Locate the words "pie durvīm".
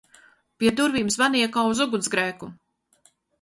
0.63-1.11